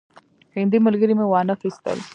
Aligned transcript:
هندي 0.55 0.77
ملګري 0.85 1.13
مې 1.17 1.25
وانه 1.27 1.53
خیستل. 1.61 1.97